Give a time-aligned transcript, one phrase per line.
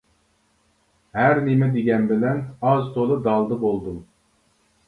[1.17, 4.01] ھەر نېمە دېگەنبىلەن ئاز-تولا دالدا بولدۇم.